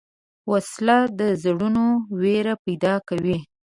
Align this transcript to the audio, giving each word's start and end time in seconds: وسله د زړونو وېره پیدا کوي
وسله 0.51 0.97
د 1.19 1.21
زړونو 1.43 1.85
وېره 2.21 2.53
پیدا 2.65 2.93
کوي 3.07 3.37